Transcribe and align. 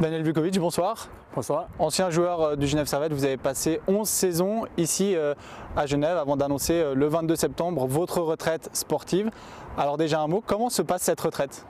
Daniel 0.00 0.22
Vukovic, 0.22 0.58
bonsoir. 0.58 1.08
Bonsoir. 1.34 1.68
Ancien 1.78 2.10
joueur 2.10 2.40
euh, 2.40 2.56
du 2.56 2.66
Genève 2.66 2.86
Servette, 2.86 3.12
vous 3.12 3.24
avez 3.24 3.36
passé 3.36 3.80
11 3.86 4.08
saisons 4.08 4.64
ici 4.76 5.14
euh, 5.16 5.34
à 5.76 5.86
Genève 5.86 6.16
avant 6.16 6.36
d'annoncer 6.36 6.74
euh, 6.74 6.94
le 6.94 7.06
22 7.06 7.36
septembre 7.36 7.86
votre 7.86 8.20
retraite 8.20 8.68
sportive. 8.72 9.30
Alors 9.78 9.96
déjà 9.96 10.20
un 10.20 10.26
mot, 10.26 10.42
comment 10.44 10.70
se 10.70 10.82
passe 10.82 11.02
cette 11.02 11.20
retraite? 11.20 11.64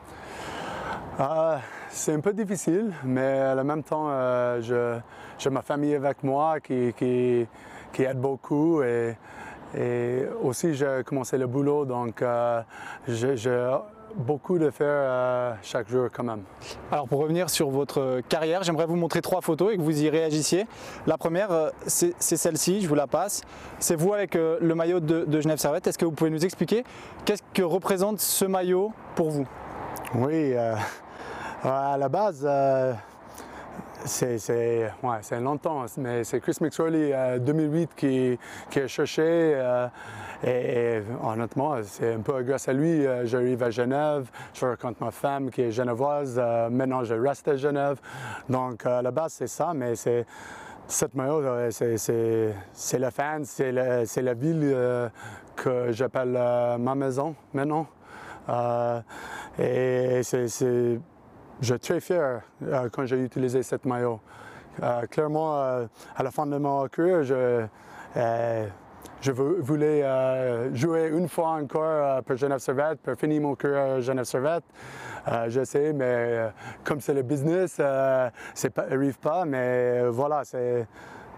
Ah, 1.18 1.58
c'est 1.90 2.14
un 2.14 2.20
peu 2.20 2.32
difficile, 2.32 2.92
mais 3.04 3.42
en 3.58 3.64
même 3.64 3.82
temps, 3.82 4.08
je- 4.62 4.98
j'ai 5.38 5.50
ma 5.50 5.60
famille 5.62 5.94
avec 5.94 6.24
moi 6.24 6.58
qui, 6.60 6.94
qui, 6.96 7.46
qui 7.92 8.02
aide 8.02 8.18
beaucoup 8.18 8.82
et, 8.82 9.14
et 9.76 10.24
aussi 10.42 10.74
j'ai 10.74 11.02
commencé 11.04 11.36
le 11.36 11.46
boulot, 11.46 11.84
donc 11.84 12.22
euh, 12.22 12.62
j'ai 13.06 13.36
beaucoup 14.16 14.58
de 14.58 14.70
faire 14.70 14.86
euh, 14.88 15.54
chaque 15.62 15.88
jour 15.88 16.08
quand 16.12 16.24
même. 16.24 16.42
Alors 16.90 17.08
pour 17.08 17.20
revenir 17.20 17.50
sur 17.50 17.70
votre 17.70 18.20
carrière, 18.28 18.62
j'aimerais 18.62 18.86
vous 18.86 18.96
montrer 18.96 19.22
trois 19.22 19.40
photos 19.40 19.72
et 19.72 19.76
que 19.76 19.82
vous 19.82 20.02
y 20.02 20.08
réagissiez. 20.08 20.66
La 21.06 21.18
première, 21.18 21.50
euh, 21.50 21.70
c'est 21.86 22.14
c'est 22.18 22.36
celle-ci, 22.36 22.80
je 22.80 22.88
vous 22.88 22.94
la 22.94 23.06
passe. 23.06 23.42
C'est 23.78 23.96
vous 23.96 24.12
avec 24.12 24.36
euh, 24.36 24.58
le 24.60 24.74
maillot 24.74 25.00
de, 25.00 25.24
de 25.24 25.40
Genève 25.40 25.58
Servette. 25.58 25.86
Est-ce 25.86 25.98
que 25.98 26.04
vous 26.04 26.12
pouvez 26.12 26.30
nous 26.30 26.44
expliquer 26.44 26.84
qu'est-ce 27.24 27.42
que 27.54 27.62
représente 27.62 28.20
ce 28.20 28.44
maillot 28.44 28.92
pour 29.14 29.30
vous? 29.30 29.46
Oui, 30.14 30.52
euh, 30.54 30.74
à 31.62 31.96
la 31.98 32.08
base, 32.08 32.44
euh, 32.48 32.92
c'est 34.04 34.90
ouais, 35.02 35.40
longtemps, 35.40 35.84
mais 35.98 36.24
c'est 36.24 36.40
Chris 36.40 36.56
McSorley 36.60 37.12
euh, 37.12 37.38
2008 37.38 37.90
qui, 37.96 38.38
qui 38.70 38.80
a 38.80 38.86
cherché. 38.88 39.22
euh, 39.24 39.86
et, 40.44 41.02
honnêtement, 41.22 41.76
c'est 41.84 42.14
un 42.14 42.20
peu 42.20 42.42
grâce 42.42 42.68
à 42.68 42.72
lui, 42.72 43.06
euh, 43.06 43.24
j'arrive 43.26 43.62
à 43.62 43.70
Genève, 43.70 44.28
je 44.54 44.66
rencontre 44.66 45.04
ma 45.04 45.10
femme 45.12 45.50
qui 45.50 45.62
est 45.62 45.70
genevoise, 45.70 46.36
euh, 46.42 46.68
maintenant 46.68 47.04
je 47.04 47.14
reste 47.14 47.46
à 47.48 47.56
Genève. 47.56 47.98
Donc 48.48 48.84
euh, 48.86 48.98
à 48.98 49.02
la 49.02 49.10
base, 49.12 49.34
c'est 49.34 49.46
ça, 49.46 49.72
mais 49.74 49.94
c'est. 49.96 50.26
Cette 50.88 51.14
maillot, 51.14 51.70
c'est- 51.70 52.98
le 52.98 53.10
fan, 53.10 53.44
c'est 53.44 53.70
la 53.72 54.34
ville 54.34 55.10
que 55.56 55.92
j'appelle 55.92 56.32
ma 56.78 56.94
maison 56.94 57.34
maintenant. 57.54 57.86
Et 59.58 60.20
c'est- 60.22 60.98
je 61.62 61.66
suis 61.72 61.78
très 61.80 62.00
fier 62.00 62.42
quand 62.92 63.06
j'ai 63.06 63.22
utilisé 63.24 63.62
cette 63.62 63.86
maillot. 63.86 64.20
Euh, 64.82 65.02
clairement, 65.02 65.62
euh, 65.62 65.86
à 66.16 66.22
la 66.22 66.30
fin 66.30 66.44
de 66.46 66.56
mon 66.58 66.86
carrière, 66.88 67.22
je, 67.22 67.66
euh, 68.16 68.66
je 69.20 69.32
vou- 69.32 69.56
voulais 69.60 70.02
jouer 70.74 71.08
une 71.08 71.28
fois 71.28 71.50
encore 71.50 72.22
pour 72.24 72.36
Genève 72.36 72.58
Servette, 72.58 73.00
pour 73.00 73.14
finir 73.14 73.40
mon 73.42 73.54
carrière 73.54 73.96
à 73.96 74.00
Genève 74.00 74.24
Servette. 74.24 74.64
Je 75.48 75.62
sais, 75.64 75.92
mais 75.92 76.50
comme 76.82 77.00
c'est 77.00 77.14
le 77.14 77.22
business, 77.22 77.72
ça 77.74 78.32
n'arrive 78.76 79.18
pas, 79.18 79.44
mais 79.44 80.02
voilà, 80.08 80.42
c'est, 80.44 80.86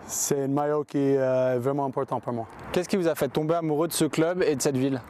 c'est 0.07 0.45
un 0.45 0.49
maillot 0.49 0.85
qui 0.85 0.99
est 1.15 1.59
vraiment 1.59 1.85
important 1.85 2.21
pour 2.21 2.33
moi. 2.33 2.47
Qu'est-ce 2.73 2.89
qui 2.89 2.97
vous 2.97 3.09
a 3.09 3.15
fait 3.15 3.29
tomber 3.29 3.55
amoureux 3.57 3.89
de 3.89 3.93
ce 3.93 4.07
club 4.07 4.43
et 4.43 4.57
de 4.57 4.63
cette 4.63 4.77
ville? 4.79 5.01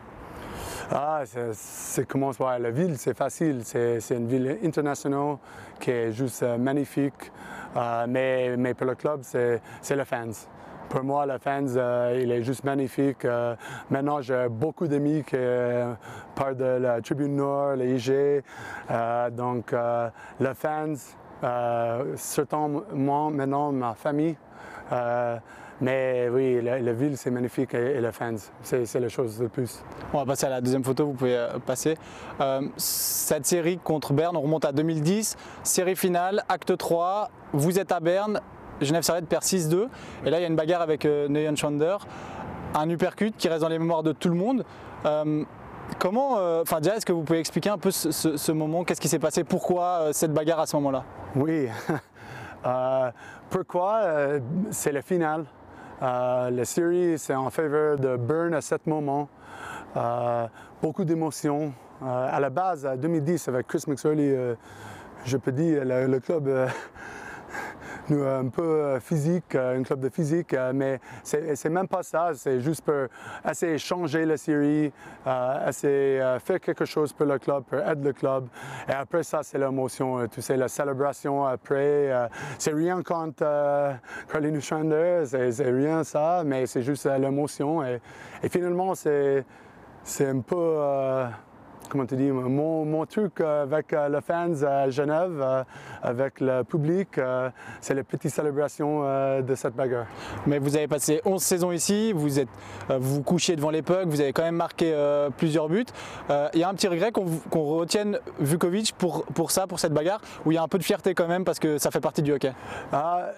Ah, 0.90 1.22
c'est- 1.24 1.52
c'est 1.54 2.06
comment 2.06 2.30
ouais, 2.38 2.58
la 2.58 2.70
ville, 2.70 2.96
c'est 2.98 3.16
facile. 3.16 3.62
C'est 3.64 3.98
une 4.10 4.26
ville 4.28 4.58
internationale 4.64 5.36
qui 5.80 5.90
est 5.90 6.12
juste 6.12 6.42
euh, 6.42 6.58
magnifique. 6.58 7.32
Euh, 7.76 8.06
mais, 8.08 8.74
pour 8.74 8.86
le 8.86 8.94
club, 8.94 9.20
c'est 9.22 9.60
c'est 9.80 9.96
le 9.96 10.04
fans. 10.04 10.30
Pour 10.88 11.02
moi, 11.02 11.26
le 11.26 11.38
fans, 11.38 11.64
euh, 11.76 12.20
il 12.22 12.30
est 12.30 12.42
juste 12.42 12.62
magnifique. 12.64 13.26
Maintenant, 13.90 14.20
j'ai 14.20 14.46
beaucoup 14.50 14.86
d'amis 14.86 15.24
qui 15.24 15.36
partent 16.34 16.58
de 16.58 16.78
la 16.78 17.00
Tribune 17.00 17.36
Nord, 17.36 17.76
les 17.76 17.94
IG. 17.96 18.42
Donc, 19.32 19.72
le 19.72 20.54
fans, 20.54 20.94
moi, 22.92 23.30
maintenant, 23.30 23.72
ma 23.72 23.94
famille. 23.94 24.36
Mais 25.80 26.28
oui, 26.30 26.60
la, 26.62 26.78
la 26.78 26.92
ville, 26.92 27.16
c'est 27.16 27.30
magnifique 27.30 27.74
et, 27.74 27.96
et 27.96 28.00
le 28.00 28.10
fans, 28.12 28.34
c'est 28.62 28.94
la 29.00 29.08
chose 29.08 29.38
de 29.38 29.48
plus. 29.48 29.82
On 30.12 30.18
va 30.18 30.24
passer 30.26 30.46
à 30.46 30.50
la 30.50 30.60
deuxième 30.60 30.84
photo, 30.84 31.06
vous 31.06 31.12
pouvez 31.14 31.36
euh, 31.36 31.58
passer. 31.58 31.96
Euh, 32.40 32.62
cette 32.76 33.44
série 33.46 33.78
contre 33.78 34.12
Berne, 34.12 34.36
on 34.36 34.40
remonte 34.40 34.64
à 34.64 34.72
2010, 34.72 35.36
série 35.64 35.96
finale, 35.96 36.44
acte 36.48 36.76
3, 36.76 37.28
vous 37.52 37.78
êtes 37.78 37.90
à 37.92 37.98
Berne, 38.00 38.40
Genève 38.80 39.02
Servette 39.02 39.26
perd 39.26 39.42
6-2, 39.42 39.88
et 40.24 40.30
là 40.30 40.38
il 40.38 40.42
y 40.42 40.44
a 40.44 40.48
une 40.48 40.56
bagarre 40.56 40.80
avec 40.82 41.04
euh, 41.06 41.28
Neuan 41.28 41.54
un 42.76 42.90
uppercut 42.90 43.32
qui 43.36 43.48
reste 43.48 43.62
dans 43.62 43.68
les 43.68 43.78
mémoires 43.78 44.02
de 44.02 44.12
tout 44.12 44.28
le 44.28 44.34
monde. 44.36 44.64
Euh, 45.06 45.44
comment, 45.98 46.38
euh, 46.38 46.62
enfin 46.62 46.80
déjà, 46.80 46.96
est-ce 46.96 47.06
que 47.06 47.12
vous 47.12 47.22
pouvez 47.22 47.38
expliquer 47.40 47.70
un 47.70 47.78
peu 47.78 47.90
ce, 47.90 48.10
ce- 48.10 48.36
ce 48.36 48.52
moment, 48.52 48.84
qu'est-ce 48.84 49.00
qui 49.00 49.08
s'est 49.08 49.18
passé, 49.20 49.44
pourquoi 49.44 49.84
euh, 49.84 50.12
cette 50.12 50.32
bagarre 50.32 50.60
à 50.60 50.66
ce 50.66 50.76
moment-là? 50.76 51.04
Oui. 51.34 51.66
Euh, 52.66 53.10
pourquoi 53.50 54.00
c'est 54.70 54.90
le 54.92 55.02
final? 55.02 55.44
Euh, 56.02 56.50
la 56.50 56.64
série, 56.64 57.18
c'est 57.18 57.34
en 57.34 57.50
faveur 57.50 57.98
de 57.98 58.16
Burn 58.16 58.54
à 58.54 58.60
ce 58.60 58.74
moment. 58.86 59.28
Euh, 59.96 60.46
beaucoup 60.82 61.04
d'émotions. 61.04 61.72
Euh, 62.02 62.28
à 62.30 62.40
la 62.40 62.50
base, 62.50 62.84
en 62.84 62.96
2010, 62.96 63.48
avec 63.48 63.68
Chris 63.68 63.84
McSorley, 63.86 64.56
je 65.24 65.36
peux 65.36 65.52
dire, 65.52 65.82
le, 65.84 66.18
club 66.18 66.68
euh, 68.10 68.40
un 68.40 68.48
peu 68.48 68.62
euh, 68.62 69.00
physique, 69.00 69.54
euh, 69.54 69.78
un 69.78 69.82
club 69.82 70.00
de 70.00 70.08
physique, 70.08 70.54
mais 70.74 71.00
c'est 71.22 71.70
même 71.70 71.88
pas 71.88 72.02
ça, 72.02 72.32
c'est 72.34 72.60
juste 72.60 72.82
pour 72.82 73.06
essayer 73.48 73.72
de 73.72 73.78
changer 73.78 74.26
la 74.26 74.36
série, 74.36 74.92
essayer 75.66 76.18
de 76.18 76.38
faire 76.38 76.60
quelque 76.60 76.84
chose 76.84 77.12
pour 77.12 77.26
le 77.26 77.38
club, 77.38 77.64
pour 77.64 77.78
aider 77.78 78.08
le 78.08 78.12
club. 78.12 78.46
Et 78.88 78.92
après 78.92 79.22
ça, 79.22 79.42
c'est 79.42 79.58
l'émotion, 79.58 80.26
tu 80.28 80.42
sais, 80.42 80.56
la 80.56 80.68
célébration 80.68 81.46
après. 81.46 82.10
c'est 82.58 82.72
rien 82.72 83.02
contre 83.02 83.42
euh, 83.42 83.92
Carlin 84.30 84.60
Schrander, 84.60 85.24
c'est 85.26 85.70
rien 85.70 86.04
ça, 86.04 86.42
mais 86.44 86.66
c'est 86.66 86.82
juste 86.82 87.06
l'émotion. 87.06 87.82
Et, 87.84 88.00
finalement, 88.50 88.94
c'est 88.94 89.44
un 90.20 90.40
peu, 90.40 90.76
comment 91.94 92.06
tu 92.06 92.16
dis, 92.16 92.28
mon, 92.28 92.84
mon 92.84 93.06
truc 93.06 93.40
euh, 93.40 93.62
avec 93.62 93.92
euh, 93.92 94.08
les 94.08 94.20
fans 94.20 94.66
à 94.66 94.90
Genève, 94.90 95.40
euh, 95.40 95.62
avec 96.02 96.40
le 96.40 96.64
public, 96.64 97.20
c'est 97.80 97.94
la 97.94 98.02
petite 98.02 98.32
célébration 98.32 99.02
de 99.40 99.54
cette 99.54 99.76
bagarre. 99.76 100.06
Mais 100.46 100.58
vous 100.58 100.76
avez 100.76 100.88
passé 100.88 101.20
11 101.24 101.40
saisons 101.40 101.70
ici, 101.70 102.12
vous 102.12 102.40
êtes, 102.40 102.48
vous 102.88 103.14
vous 103.16 103.22
couchez 103.22 103.54
devant 103.54 103.70
les 103.70 103.82
pucks, 103.82 104.06
vous 104.06 104.20
avez 104.20 104.32
quand 104.32 104.42
même 104.42 104.56
marqué 104.56 104.92
plusieurs 105.36 105.68
buts. 105.68 105.86
Il 106.52 106.58
y 106.58 106.64
a 106.64 106.68
un 106.68 106.74
petit 106.74 106.88
regret 106.88 107.12
qu'on 107.12 107.64
retienne 107.76 108.18
Vukovic 108.40 108.94
pour, 108.98 109.24
pour 109.26 109.52
ça, 109.52 109.68
pour 109.68 109.78
cette 109.78 109.92
bagarre, 109.92 110.20
où 110.44 110.50
il 110.50 110.56
y 110.56 110.58
a 110.58 110.62
un 110.62 110.68
peu 110.68 110.78
de 110.78 110.84
fierté 110.84 111.14
quand 111.14 111.28
même 111.28 111.44
parce 111.44 111.60
que 111.60 111.78
ça 111.78 111.90
fait 111.90 112.00
partie 112.00 112.22
du 112.22 112.32
hockey? 112.32 112.52
Ah, 112.92 113.28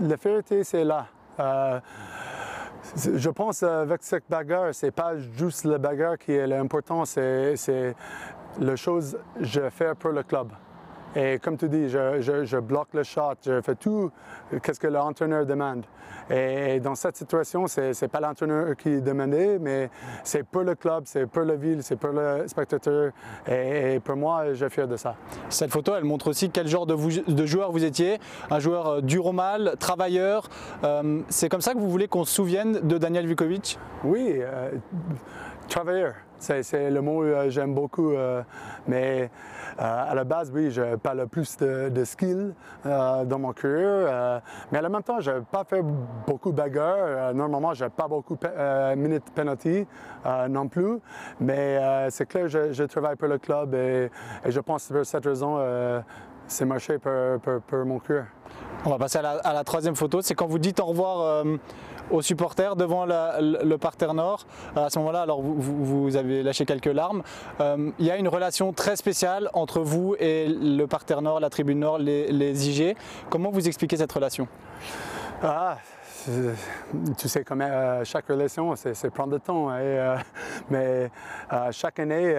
la 0.00 0.16
vérité, 0.16 0.62
c'est 0.62 0.84
là. 0.84 1.06
Euh, 1.40 1.80
je 2.96 3.30
pense 3.30 3.62
avec 3.62 4.02
cette 4.02 4.24
bagarre, 4.28 4.74
c'est 4.74 4.90
pas 4.90 5.16
juste 5.16 5.64
la 5.64 5.78
bagarre 5.78 6.18
qui 6.18 6.32
est 6.32 6.46
l'important, 6.46 7.04
c'est 7.04 7.94
la 8.60 8.76
chose 8.76 9.18
que 9.38 9.44
je 9.44 9.70
fais 9.70 9.94
pour 9.94 10.10
le 10.10 10.22
club. 10.22 10.48
Et 11.16 11.38
comme 11.38 11.56
tu 11.56 11.68
dis, 11.68 11.88
je, 11.88 12.20
je- 12.20 12.44
je 12.44 12.56
bloque 12.58 12.88
le 12.94 13.02
shot, 13.04 13.34
je 13.44 13.60
fais 13.60 13.74
tout 13.76 14.10
ce 14.50 14.78
que 14.80 14.86
l'entraîneur 14.88 15.46
demande. 15.46 15.84
Et 16.30 16.80
dans 16.80 16.94
cette 16.94 17.16
situation, 17.16 17.66
c'est 17.66 17.92
n'est 18.00 18.08
pas 18.08 18.18
l'entraîneur 18.20 18.74
qui 18.76 19.00
demandait, 19.02 19.58
mais 19.60 19.90
c'est 20.22 20.42
pour 20.42 20.62
le 20.62 20.74
club, 20.74 21.04
c'est 21.06 21.26
pour 21.26 21.42
la 21.42 21.54
ville, 21.54 21.82
c'est 21.82 21.96
pour 21.96 22.10
le 22.10 22.48
spectateur. 22.48 23.12
Et, 23.46 23.94
et 23.96 24.00
pour 24.00 24.16
moi, 24.16 24.52
je 24.54 24.64
suis 24.64 24.70
fier 24.74 24.88
de 24.88 24.96
ça. 24.96 25.14
Cette 25.50 25.70
photo, 25.70 25.92
elle 25.94 26.04
montre 26.04 26.28
aussi 26.30 26.50
quel 26.50 26.66
genre 26.66 26.86
de, 26.86 26.94
vous- 26.94 27.10
de 27.28 27.46
joueur 27.46 27.70
vous 27.72 27.84
étiez, 27.84 28.18
un 28.50 28.58
joueur 28.58 28.86
euh, 28.88 29.00
dur 29.02 29.26
au 29.26 29.32
mal, 29.32 29.74
travailleur. 29.78 30.48
Euh, 30.82 31.20
C'est 31.28 31.48
comme 31.48 31.60
ça 31.60 31.74
que 31.74 31.78
vous 31.78 31.90
voulez 31.90 32.08
qu'on 32.08 32.24
se 32.24 32.34
souvienne 32.34 32.80
de 32.80 32.96
Daniel 32.98 33.26
Vukovic? 33.26 33.78
Oui, 34.02 34.38
euh, 34.40 34.70
travailleur, 35.68 36.14
c'est 36.38 36.90
le 36.90 37.00
mot 37.00 37.22
que 37.22 37.50
j'aime 37.50 37.74
beaucoup. 37.74 38.12
euh, 38.12 38.42
mais 38.86 39.30
euh, 39.80 40.10
à 40.10 40.14
la 40.14 40.24
base, 40.24 40.50
oui, 40.54 40.70
je 40.70 40.96
parle 40.96 41.26
plus 41.26 41.56
de, 41.56 42.04
skill 42.04 42.54
euh, 42.86 43.24
dans 43.24 43.38
mon 43.38 43.52
euh, 43.64 44.40
mais 44.70 44.78
en 44.78 44.90
même 44.90 45.02
temps, 45.02 45.20
je 45.20 45.32
n'ai 45.32 45.40
pas 45.40 45.64
fait 45.64 45.82
beaucoup 46.26 46.52
de 46.52 46.56
bagarres. 46.56 46.96
Euh, 46.98 47.32
normalement, 47.32 47.74
je 47.74 47.84
n'ai 47.84 47.90
pas 47.90 48.06
beaucoup 48.06 48.36
de 48.36 48.46
euh, 48.46 48.94
minutes 48.96 49.30
penalty 49.34 49.86
euh, 50.26 50.48
non 50.48 50.68
plus. 50.68 50.98
Mais 51.40 51.78
euh, 51.78 52.10
c'est 52.10 52.26
clair, 52.26 52.48
je, 52.48 52.84
travaille 52.84 53.16
pour 53.16 53.28
le 53.28 53.38
club 53.38 53.74
et, 53.74 54.10
je 54.46 54.60
pense 54.60 54.88
que 54.88 54.94
pour 54.94 55.06
cette 55.06 55.24
raison, 55.24 55.56
euh, 55.58 56.00
c'est 56.46 56.66
marché 56.66 56.98
pour, 56.98 57.84
mon 57.84 57.98
carrière. 57.98 58.26
On 58.86 58.90
va 58.90 58.98
passer 58.98 59.18
à 59.18 59.52
la, 59.52 59.64
troisième 59.64 59.96
photo. 59.96 60.20
C'est 60.20 60.34
quand 60.34 60.46
vous 60.46 60.58
dites 60.58 60.78
au 60.78 60.84
revoir 60.84 61.20
euh, 61.20 61.56
aux 62.10 62.20
supporters 62.20 62.76
devant 62.76 63.06
le, 63.06 63.64
le 63.64 63.78
parterre 63.78 64.12
nord. 64.12 64.46
Euh, 64.76 64.84
à 64.84 64.90
ce 64.90 64.98
moment-là, 64.98 65.22
alors 65.22 65.40
vous 65.40 66.16
avez 66.16 66.42
lâché 66.42 66.66
quelques 66.66 66.86
larmes. 66.86 67.22
Euh, 67.60 67.90
Il 67.98 68.04
y 68.04 68.10
a 68.10 68.18
une 68.18 68.28
relation 68.28 68.74
très 68.74 68.96
spéciale 68.96 69.48
entre 69.54 69.80
vous 69.80 70.16
et 70.18 70.48
le 70.48 70.84
parterre 70.86 71.22
nord, 71.22 71.40
la 71.40 71.48
tribune 71.48 71.78
nord, 71.78 71.98
les, 71.98 72.30
les 72.30 72.68
IG. 72.68 72.94
Comment 73.30 73.50
vous 73.50 73.66
expliquez 73.66 73.96
cette 73.96 74.12
relation? 74.12 74.48
Ah, 75.42 75.78
tu 77.18 77.28
sais, 77.28 77.44
comme 77.44 77.60
euh, 77.60 78.04
chaque 78.04 78.26
relation, 78.28 78.74
c'est 78.76 79.10
prendre 79.10 79.34
du 79.34 79.40
temps. 79.40 79.70
Et, 79.70 79.80
euh, 79.82 80.16
mais 80.70 81.10
euh, 81.52 81.70
chaque 81.70 81.98
année, 81.98 82.36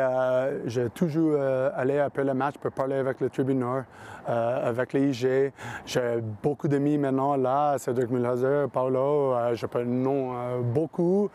j'ai 0.66 0.90
toujours 0.90 1.40
allé 1.76 2.00
après 2.00 2.24
le 2.24 2.34
match 2.34 2.56
pour 2.58 2.72
parler 2.72 2.96
avec 2.96 3.20
le 3.22 3.30
tribuneur, 3.30 3.86
avec 4.28 4.94
les 4.94 5.10
IG. 5.10 5.54
J'ai 5.86 6.22
beaucoup 6.42 6.68
d'amis 6.68 6.98
maintenant 6.98 7.36
là, 7.36 7.78
Cédric 7.78 8.10
Mulhauser, 8.10 8.66
Paolo, 8.72 9.36
je 9.54 9.66
peux 9.66 9.80
le 9.80 9.86
nom 9.86 10.62
beaucoup, 10.62 11.30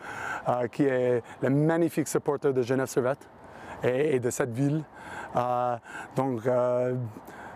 qui 0.71 0.83
est 0.83 1.23
le 1.41 1.49
magnifique 1.49 2.07
supporter 2.07 2.53
de 2.53 2.61
Genève 2.61 2.87
Servette 2.87 3.27
et, 3.83 4.15
et, 4.15 4.19
de 4.19 4.29
cette 4.29 4.51
ville. 4.51 4.83
donc, 6.15 6.41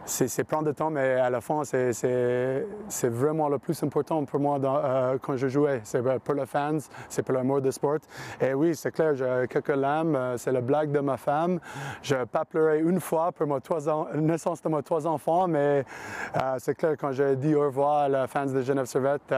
c'est 0.05 0.43
prendre 0.43 0.65
de 0.65 0.71
temps, 0.71 0.89
mais 0.89 1.15
à 1.15 1.29
la 1.29 1.41
fin, 1.41 1.63
c'est 1.63 3.09
vraiment 3.09 3.49
le 3.49 3.57
plus 3.57 3.81
important 3.83 4.23
pour 4.25 4.39
moi 4.39 4.59
euh, 4.63 5.17
quand 5.21 5.35
je 5.35 5.47
jouais. 5.47 5.81
C'est 5.83 6.01
pour 6.19 6.35
les 6.35 6.45
fans, 6.45 6.77
c'est 7.09 7.23
pour 7.23 7.33
l'amour 7.33 7.61
de 7.61 7.71
sport. 7.71 7.97
Et 8.39 8.53
oui, 8.53 8.75
c'est 8.75 8.91
clair, 8.91 9.15
j'ai 9.15 9.47
quelques 9.49 9.69
lames. 9.69 10.15
Euh, 10.15 10.37
c'est 10.37 10.51
la 10.51 10.61
blague 10.61 10.91
de 10.91 10.99
ma 10.99 11.17
femme. 11.17 11.59
Je 12.01 12.15
n'ai 12.15 12.25
pas 12.25 12.45
pleuré 12.45 12.79
une 12.79 12.99
fois 12.99 13.31
pour 13.31 13.47
ma 13.47 13.59
naissance 14.15 14.61
de 14.61 14.69
mes 14.69 14.83
trois 14.83 15.07
enfants, 15.07 15.47
mais 15.47 15.85
euh, 16.35 16.55
c'est 16.59 16.75
clair, 16.75 16.95
quand 16.99 17.11
j'ai 17.11 17.35
dit 17.35 17.55
au 17.55 17.61
revoir 17.61 18.03
à 18.03 18.09
les 18.09 18.27
fans 18.27 18.45
de 18.45 18.61
Genève 18.61 18.85
Servette, 18.85 19.33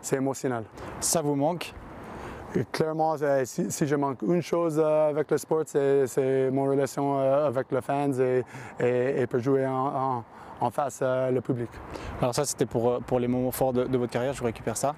c'est 0.00 0.16
émotionnel. 0.16 0.64
Ça 1.00 1.20
vous 1.22 1.34
manque? 1.34 1.74
Clairement, 2.72 3.16
si, 3.44 3.86
je 3.86 3.94
manque 3.96 4.22
une 4.22 4.42
chose 4.42 4.78
euh, 4.78 5.10
avec 5.10 5.30
le 5.30 5.38
sport, 5.38 5.62
c'est 5.66 6.50
mon 6.50 6.64
relation 6.64 7.18
euh, 7.18 7.46
avec 7.46 7.70
les 7.70 7.80
fans 7.80 8.12
et, 8.12 8.44
et, 8.80 9.26
pour 9.26 9.40
jouer 9.40 9.66
en, 9.66 10.24
face 10.70 11.00
euh, 11.02 11.30
le 11.30 11.40
public. 11.40 11.68
Alors 12.20 12.34
ça, 12.34 12.44
c'était 12.44 12.66
pour, 12.66 13.00
pour 13.00 13.18
les 13.18 13.28
moments 13.28 13.50
forts 13.50 13.72
de, 13.72 13.96
votre 13.96 14.12
carrière, 14.12 14.32
je 14.32 14.40
vous 14.40 14.46
récupère 14.46 14.76
ça. 14.76 14.94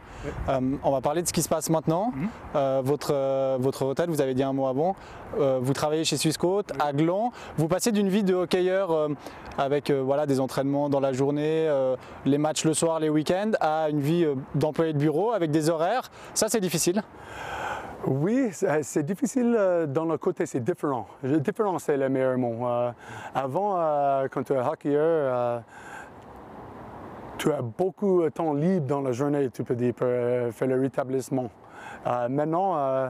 on 0.48 0.90
va 0.90 1.00
parler 1.00 1.22
de 1.22 1.28
ce 1.28 1.32
qui 1.32 1.42
se 1.42 1.48
passe 1.48 1.70
maintenant. 1.70 2.12
Mhm. 2.14 2.80
votre, 2.82 3.58
votre 3.58 3.84
retraite, 3.86 4.08
vous 4.08 4.20
avez 4.20 4.34
dit 4.34 4.42
un 4.42 4.52
mot 4.52 4.66
avant, 4.66 4.96
vous 5.38 5.72
travaillez 5.72 6.04
chez 6.04 6.16
Swissquote, 6.16 6.72
à 6.78 6.92
Gland. 6.92 7.32
Vous 7.56 7.68
passez 7.68 7.92
d'une 7.92 8.08
vie 8.08 8.22
de 8.22 8.34
hockeyeur 8.34 9.08
avec 9.58 9.90
voilà, 9.90 10.26
des 10.26 10.40
entraînements 10.40 10.88
dans 10.88 11.00
la 11.00 11.12
journée, 11.12 11.68
les 12.24 12.38
matchs 12.38 12.64
le 12.64 12.74
soir, 12.74 13.00
les 13.00 13.08
week-ends, 13.08 13.52
à 13.60 13.88
une 13.90 14.00
vie 14.00 14.26
d'employé 14.54 14.92
de 14.92 14.98
bureau 14.98 15.32
avec 15.32 15.50
des 15.50 15.70
horaires. 15.70 16.10
Ça, 16.34 16.48
c'est 16.48 16.60
difficile? 16.60 17.02
Oui, 18.06 18.50
c'est 18.52 19.02
difficile 19.02 19.54
euh, 19.58 19.86
dans 19.86 20.04
le 20.04 20.18
côté, 20.18 20.44
c'est 20.44 20.60
différent. 20.60 21.06
Différent, 21.22 21.78
c'est 21.78 21.96
le 21.96 22.08
meilleur 22.08 22.36
mot. 22.36 22.66
Euh, 22.66 22.92
avant, 23.34 23.76
euh, 23.78 24.28
quand 24.30 24.42
tu 24.42 24.52
es 24.52 24.58
hockeyeur, 24.58 25.62
tu 27.38 27.50
as 27.50 27.62
beaucoup 27.62 28.22
de 28.22 28.28
temps 28.28 28.52
libre 28.52 28.86
dans 28.86 29.00
la 29.00 29.12
journée, 29.12 29.48
tu 29.50 29.64
peux 29.64 29.74
dire, 29.74 29.94
pour 29.94 30.06
faire 30.06 30.68
le 30.68 30.80
rétablissement. 30.80 31.50
Euh, 32.06 32.28
maintenant, 32.28 32.76
euh, 32.76 33.08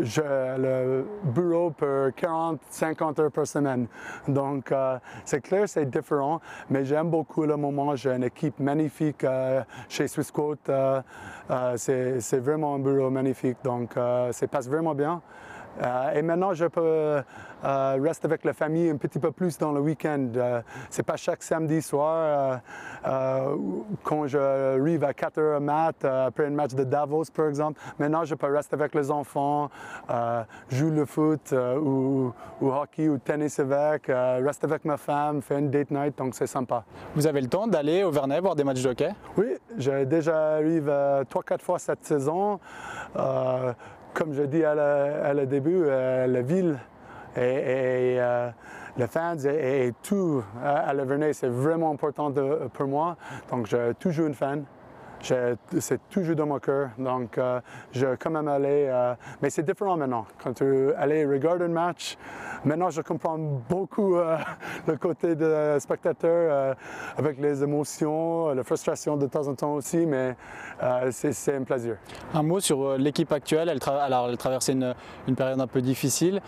j'ai 0.00 0.22
le 0.22 1.06
bureau 1.24 1.70
pour 1.70 2.14
40, 2.14 2.60
50 2.68 3.18
heures 3.18 3.32
par 3.32 3.46
semaine. 3.46 3.86
Donc, 4.28 4.70
euh, 4.72 4.98
c'est 5.24 5.40
clair, 5.40 5.68
c'est 5.68 5.88
différent, 5.88 6.40
mais 6.70 6.84
j'aime 6.84 7.10
beaucoup 7.10 7.44
le 7.44 7.56
moment. 7.56 7.96
J'ai 7.96 8.10
une 8.10 8.24
équipe 8.24 8.58
magnifique 8.60 9.24
chez 9.88 10.08
Swissquote. 10.08 10.70
c'est 11.76 12.38
vraiment 12.38 12.74
un 12.74 12.78
bureau 12.78 13.10
magnifique, 13.10 13.58
donc 13.64 13.94
ça 13.94 14.46
passe 14.48 14.68
vraiment 14.68 14.94
bien. 14.94 15.20
Euh, 15.82 16.12
et 16.14 16.22
maintenant, 16.22 16.54
je 16.54 16.66
peux 16.66 17.22
euh, 17.64 17.98
rester 18.00 18.26
avec 18.26 18.44
la 18.44 18.52
famille 18.52 18.88
un 18.88 18.96
petit 18.96 19.18
peu 19.18 19.30
plus 19.32 19.58
dans 19.58 19.72
le 19.72 19.80
week-end. 19.80 20.28
Euh, 20.36 20.62
c'est 20.90 21.02
pas 21.02 21.16
chaque 21.16 21.42
samedi 21.42 21.82
soir 21.82 22.60
quand 24.02 24.26
j'arrive 24.26 25.04
à 25.04 25.14
4 25.14 25.40
h 25.40 25.60
mat 25.60 26.04
après 26.04 26.46
un 26.46 26.50
match 26.50 26.74
de 26.74 26.84
Davos, 26.84 27.24
par 27.32 27.48
exemple. 27.48 27.80
Maintenant, 27.98 28.24
je 28.24 28.34
peux 28.34 28.52
rester 28.52 28.74
avec 28.74 28.94
les 28.94 29.10
enfants, 29.10 29.70
jouer 30.68 30.90
le 30.90 31.04
foot 31.04 31.52
ou, 31.52 32.32
ou, 32.60 32.70
hockey 32.70 33.08
ou 33.08 33.18
tennis 33.18 33.60
avec, 33.60 34.06
rester 34.08 34.66
avec 34.66 34.84
ma 34.84 34.96
femme, 34.96 35.40
faire 35.40 35.58
une 35.58 35.70
date 35.70 35.90
night, 35.90 36.18
donc 36.18 36.34
c'est 36.34 36.46
sympa. 36.46 36.84
Vous 37.14 37.26
avez 37.26 37.40
le 37.40 37.48
temps 37.48 37.66
d'aller 37.66 38.02
au 38.02 38.10
Vernet 38.10 38.40
voir 38.40 38.56
des 38.56 38.64
matchs 38.64 38.82
de 38.82 38.88
hockey? 38.88 39.10
Oui, 39.36 39.56
j'ai 39.76 40.04
déjà 40.04 40.54
arrivé 40.54 40.90
3-4 41.30 41.60
fois 41.60 41.78
cette 41.78 42.04
saison 42.04 42.58
comme 44.16 44.32
je 44.32 44.42
dis 44.42 44.64
à 44.64 44.74
le, 45.34 45.44
début, 45.44 45.82
euh, 45.84 46.26
la 46.26 46.40
ville 46.40 46.78
et, 47.36 48.16
euh, 48.18 48.48
les 48.96 49.06
fans 49.06 49.36
et, 49.36 49.92
tout 50.02 50.42
à 50.64 50.94
la 50.94 51.32
c'est 51.34 51.48
vraiment 51.48 51.90
important 51.90 52.32
pour 52.72 52.86
moi. 52.86 53.16
Donc, 53.50 53.66
j'ai 53.66 53.92
toujours 54.00 54.26
une 54.26 54.34
fan 54.34 54.64
c'est 55.22 56.00
toujours 56.10 56.36
dans 56.36 56.46
mon 56.46 56.58
cœur. 56.58 56.90
Donc, 56.98 57.38
euh, 57.38 57.60
je 57.92 58.06
vais 58.06 58.16
quand 58.16 58.30
même 58.30 58.48
aller. 58.48 58.86
Euh, 58.88 59.14
mais 59.42 59.50
c'est 59.50 59.62
différent 59.62 59.96
maintenant. 59.96 60.26
Quand 60.42 60.52
tu 60.52 60.92
allais 60.96 61.24
regarder 61.24 61.64
un 61.64 61.68
match, 61.68 62.16
maintenant 62.64 62.90
je 62.90 63.00
comprends 63.02 63.38
beaucoup 63.38 64.16
euh, 64.16 64.36
le 64.86 64.96
côté 64.96 65.34
de 65.34 65.76
spectateur 65.78 66.76
avec 67.16 67.38
les 67.38 67.62
émotions, 67.62 68.52
la 68.54 68.62
frustration 68.62 69.16
de 69.16 69.26
temps 69.26 69.46
en 69.48 69.54
temps 69.54 69.74
aussi, 69.74 70.06
mais 70.06 70.36
c'est 71.10 71.56
un 71.56 71.62
plaisir. 71.62 71.96
Un 72.34 72.42
mot 72.42 72.60
sur 72.60 72.96
l'équipe 72.96 73.32
actuelle. 73.32 73.68
Elle, 73.68 73.80
alors, 74.00 74.28
elle 74.28 74.36
traversait 74.36 74.72
une, 74.72 74.94
une, 75.26 75.36
période 75.36 75.60
un 75.60 75.66
peu 75.66 75.80
difficile. 75.80 76.40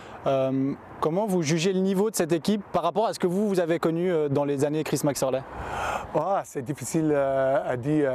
comment 1.00 1.26
vous 1.26 1.42
jugez 1.42 1.72
le 1.72 1.80
niveau 1.80 2.10
de 2.10 2.16
cette 2.16 2.32
équipe 2.32 2.62
par 2.72 2.82
rapport 2.82 3.06
à 3.06 3.14
ce 3.14 3.18
que 3.18 3.26
vous, 3.26 3.48
vous 3.48 3.60
avez 3.60 3.78
connu 3.78 4.10
dans 4.30 4.44
les 4.44 4.64
années 4.64 4.84
Chris 4.84 5.00
Maxorley 5.04 5.42
ah, 6.14 6.42
C'est 6.44 6.62
difficile 6.62 7.14
à 7.14 7.76
dire 7.76 8.10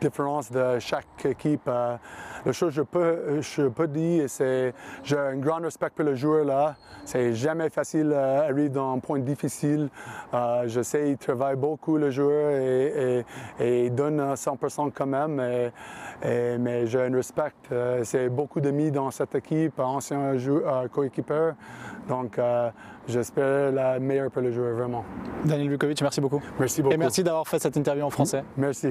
différence 0.00 0.50
de 0.50 0.78
chaque 0.78 1.24
équipe. 1.24 1.68
Euh, 1.68 1.96
la 2.44 2.52
chose 2.52 2.74
que 2.74 3.40
je 3.40 3.62
peux, 3.62 3.88
dire, 3.88 4.28
c'est 4.28 4.72
j'ai 5.02 5.18
un 5.18 5.36
grand 5.36 5.60
respect 5.60 5.90
pour 5.94 6.04
le 6.04 6.14
joueur 6.14 6.44
là. 6.44 6.76
C'est 7.04 7.34
jamais 7.34 7.70
facile 7.70 8.08
d'arriver 8.08 8.68
dans 8.68 8.94
un 8.94 8.98
point 8.98 9.20
difficile. 9.20 9.88
Euh, 10.34 10.64
je 10.66 10.82
sais 10.82 11.04
qu'il 11.04 11.18
travaille 11.18 11.56
beaucoup 11.56 11.96
le 11.96 12.10
joueur 12.10 12.50
et, 12.50 13.24
et, 13.60 13.90
donne 13.90 14.34
100% 14.34 14.90
quand 14.92 15.06
même. 15.06 15.36
Mais 16.24 16.86
j'ai 16.86 17.02
un 17.02 17.14
respect. 17.14 17.52
Euh, 17.72 18.02
c'est 18.04 18.28
beaucoup 18.28 18.60
d'amis 18.60 18.90
dans 18.90 19.10
cette 19.10 19.34
équipe, 19.36 19.78
anciens 19.78 20.34
coéquipeurs. 20.92 21.54
Donc, 22.08 22.38
j'espère 23.08 23.72
la 23.72 23.98
meilleure 23.98 24.30
pour 24.30 24.42
le 24.42 24.52
joueur, 24.52 24.74
vraiment. 24.74 25.04
Daniel 25.44 25.70
Vukovic, 25.70 26.00
merci 26.02 26.20
beaucoup. 26.20 26.42
Merci 26.58 26.82
beaucoup. 26.82 26.94
Et 26.94 26.98
merci 26.98 27.22
d'avoir 27.22 27.46
fait 27.46 27.58
cette 27.58 27.76
interview 27.76 28.04
en 28.04 28.10
français. 28.10 28.42
Merci. 28.56 28.88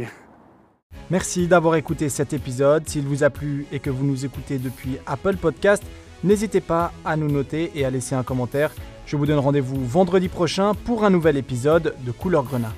Merci 1.10 1.48
d'avoir 1.48 1.76
écouté 1.76 2.10
cet 2.10 2.34
épisode. 2.34 2.88
S'il 2.88 3.06
vous 3.06 3.24
a 3.24 3.30
plu 3.30 3.68
et 3.72 3.80
que 3.80 3.90
vous 3.90 4.06
nous 4.06 4.26
écoutez 4.26 4.58
depuis 4.58 4.98
Apple 5.06 5.38
Podcast, 5.38 5.84
n'hésitez 6.24 6.62
pas 6.62 6.92
à 7.04 7.16
nous 7.16 7.30
noter 7.30 7.72
et 7.76 7.86
à 7.86 7.90
laisser 7.90 8.16
un 8.16 8.24
commentaire. 8.24 8.72
Je 9.06 9.18
vous 9.18 9.26
donne 9.26 9.40
rendez-vous 9.40 9.86
vendredi 9.86 10.30
prochain 10.30 10.74
pour 10.74 11.04
un 11.04 11.10
nouvel 11.10 11.38
épisode 11.38 11.94
de 12.06 12.12
Couleur 12.12 12.44
Grenat. 12.44 12.74